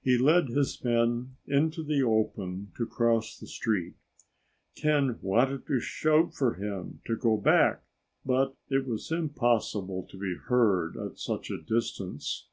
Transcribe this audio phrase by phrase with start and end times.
[0.00, 3.96] He led his men into the open to cross the street.
[4.74, 7.84] Ken wanted to shout for him to go back,
[8.24, 12.48] but it was impossible to be heard at such distance.